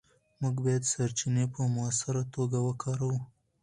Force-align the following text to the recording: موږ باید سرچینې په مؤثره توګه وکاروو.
موږ 0.41 0.55
باید 0.65 0.83
سرچینې 0.91 1.45
په 1.53 1.61
مؤثره 1.75 2.23
توګه 2.33 2.57
وکاروو. 2.67 3.17